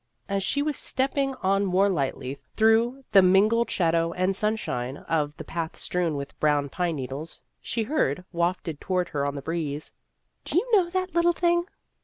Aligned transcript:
As 0.27 0.41
she 0.41 0.63
was 0.63 0.77
stepping 0.77 1.35
on 1.43 1.63
more 1.63 1.87
lightly 1.87 2.39
through 2.55 3.03
the 3.11 3.21
mingled 3.21 3.69
shadow 3.69 4.13
and 4.13 4.35
sunshine 4.35 4.97
of 4.97 5.37
the 5.37 5.43
path 5.43 5.77
strewn 5.77 6.15
with 6.15 6.39
brown 6.39 6.69
pine 6.69 6.95
needles, 6.95 7.39
she 7.61 7.83
heard, 7.83 8.25
wafted 8.31 8.81
toward 8.81 9.09
her 9.09 9.27
on 9.27 9.35
the 9.35 9.43
breeze," 9.43 9.91
Do 10.43 10.57
you 10.57 10.67
know 10.73 10.89
that 10.89 11.13
little 11.13 11.33
thing?" 11.33 11.65